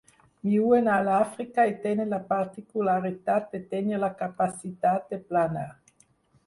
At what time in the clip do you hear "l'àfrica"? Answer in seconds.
1.07-1.65